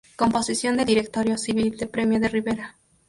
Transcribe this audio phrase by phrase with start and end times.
[0.15, 2.75] Composición del Directorio civil de Primo de Rivera